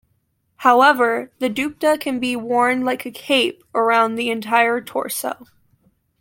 [0.55, 5.45] However, the dupatta can be worn like a cape around the entire torso.